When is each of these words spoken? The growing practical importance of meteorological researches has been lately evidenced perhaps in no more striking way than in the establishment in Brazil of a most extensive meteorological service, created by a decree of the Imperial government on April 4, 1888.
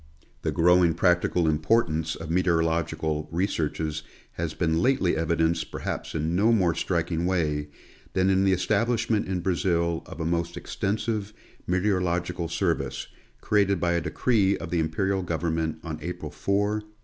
The 0.41 0.51
growing 0.51 0.95
practical 0.95 1.47
importance 1.47 2.15
of 2.15 2.31
meteorological 2.31 3.29
researches 3.31 4.01
has 4.31 4.55
been 4.55 4.81
lately 4.81 5.15
evidenced 5.15 5.69
perhaps 5.69 6.15
in 6.15 6.35
no 6.35 6.51
more 6.51 6.73
striking 6.73 7.27
way 7.27 7.67
than 8.13 8.31
in 8.31 8.43
the 8.43 8.51
establishment 8.51 9.27
in 9.27 9.41
Brazil 9.41 10.01
of 10.07 10.19
a 10.19 10.25
most 10.25 10.57
extensive 10.57 11.33
meteorological 11.67 12.47
service, 12.49 13.09
created 13.41 13.79
by 13.79 13.91
a 13.91 14.01
decree 14.01 14.57
of 14.57 14.71
the 14.71 14.79
Imperial 14.79 15.21
government 15.21 15.77
on 15.83 15.99
April 16.01 16.31
4, 16.31 16.61
1888. 16.61 16.97